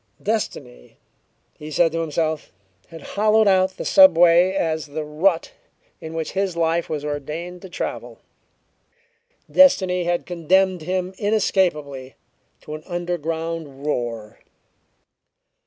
Destiny, 0.23 0.97
he 1.59 1.69
said 1.69 1.91
to 1.91 2.01
himself, 2.01 2.51
had 2.87 3.03
hollowed 3.03 3.47
out 3.47 3.77
the 3.77 3.85
subway 3.85 4.51
as 4.53 4.87
the 4.87 5.03
rut 5.03 5.51
in 5.99 6.15
which 6.15 6.31
his 6.31 6.57
life 6.57 6.89
was 6.89 7.05
ordained 7.05 7.61
to 7.61 7.69
travel; 7.69 8.17
destiny 9.51 10.05
had 10.05 10.25
condemned 10.25 10.81
him 10.81 11.13
inescapably 11.19 12.15
to 12.61 12.73
an 12.73 12.81
underground 12.87 13.85
roar. 13.85 14.39